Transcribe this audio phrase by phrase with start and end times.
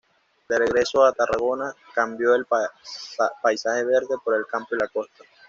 [0.49, 5.23] De regreso a Tarragona, cambió el paisaje verde por el campo y la costa.